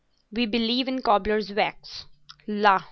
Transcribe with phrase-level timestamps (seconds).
[0.31, 2.05] "We believe in cobblers' wax.
[2.47, 2.79] _La!